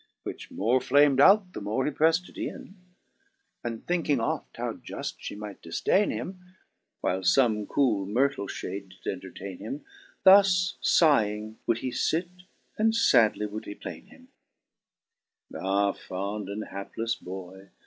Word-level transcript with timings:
Which 0.23 0.49
more 0.49 0.81
flam'd 0.81 1.19
out 1.21 1.53
the 1.53 1.61
more 1.61 1.85
he 1.85 1.91
preft 1.91 2.27
it 2.27 2.35
in; 2.35 2.73
And 3.63 3.85
thinking 3.85 4.19
oft 4.19 4.57
how 4.57 4.73
juft 4.73 5.19
fhee 5.19 5.37
might 5.37 5.61
difdaine 5.61 6.09
him. 6.09 6.39
While 7.01 7.21
fome 7.21 7.67
cool 7.67 8.07
mirtle 8.07 8.47
fhade 8.47 8.93
did 9.03 9.11
entertaine 9.11 9.59
him. 9.59 9.85
Thus 10.23 10.77
iighing 10.81 11.57
would 11.67 11.77
he 11.85 11.91
fit, 11.91 12.29
and 12.79 12.93
fadly 12.95 13.45
would 13.47 13.65
he 13.65 13.75
plain 13.75 14.07
him: 14.07 14.29
2." 15.51 15.59
Ah, 15.61 15.91
fond 15.91 16.49
and 16.49 16.63
haplefle 16.69 17.21
Boy 17.21 17.69